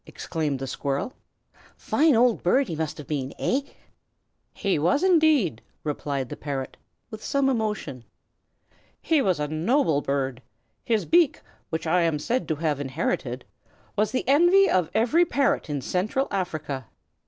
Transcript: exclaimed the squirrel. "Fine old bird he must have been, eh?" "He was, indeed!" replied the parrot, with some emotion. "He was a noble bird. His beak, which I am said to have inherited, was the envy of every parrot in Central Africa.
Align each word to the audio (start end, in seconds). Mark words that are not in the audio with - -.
exclaimed 0.07 0.57
the 0.57 0.65
squirrel. 0.65 1.13
"Fine 1.77 2.15
old 2.15 2.41
bird 2.41 2.67
he 2.69 2.75
must 2.75 2.97
have 2.97 3.05
been, 3.05 3.31
eh?" 3.37 3.61
"He 4.51 4.79
was, 4.79 5.03
indeed!" 5.03 5.61
replied 5.83 6.27
the 6.29 6.35
parrot, 6.35 6.75
with 7.11 7.23
some 7.23 7.47
emotion. 7.47 8.03
"He 8.99 9.21
was 9.21 9.39
a 9.39 9.47
noble 9.47 10.01
bird. 10.01 10.41
His 10.83 11.05
beak, 11.05 11.39
which 11.69 11.85
I 11.85 12.01
am 12.01 12.17
said 12.17 12.47
to 12.47 12.55
have 12.55 12.79
inherited, 12.81 13.45
was 13.95 14.11
the 14.11 14.27
envy 14.27 14.67
of 14.67 14.89
every 14.95 15.23
parrot 15.23 15.69
in 15.69 15.81
Central 15.81 16.27
Africa. 16.31 16.87